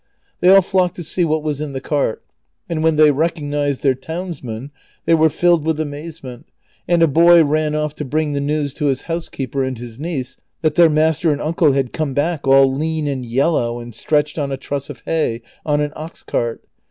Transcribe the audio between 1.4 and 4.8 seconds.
was in the cart, and when they recognized their townsman